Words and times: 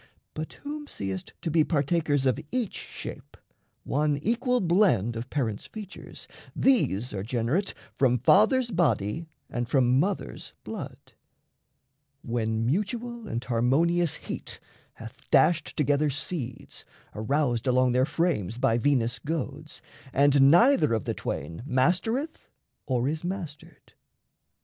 But 0.33 0.53
whom 0.53 0.87
seest 0.87 1.33
to 1.43 1.51
be 1.51 1.63
Partakers 1.63 2.25
of 2.25 2.39
each 2.51 2.73
shape, 2.73 3.37
one 3.83 4.17
equal 4.17 4.59
blend 4.59 5.15
Of 5.15 5.29
parents' 5.29 5.67
features, 5.67 6.27
these 6.55 7.13
are 7.13 7.21
generate 7.21 7.75
From 7.99 8.17
fathers' 8.17 8.71
body 8.71 9.27
and 9.47 9.69
from 9.69 9.99
mothers' 9.99 10.55
blood, 10.63 10.97
When 12.23 12.65
mutual 12.65 13.27
and 13.27 13.43
harmonious 13.43 14.15
heat 14.15 14.59
hath 14.95 15.21
dashed 15.29 15.77
Together 15.77 16.09
seeds, 16.09 16.83
aroused 17.13 17.67
along 17.67 17.91
their 17.91 18.07
frames 18.07 18.57
By 18.57 18.79
Venus' 18.79 19.19
goads, 19.19 19.83
and 20.11 20.49
neither 20.49 20.95
of 20.95 21.05
the 21.05 21.13
twain 21.13 21.61
Mastereth 21.63 22.49
or 22.87 23.07
is 23.07 23.23
mastered. 23.23 23.93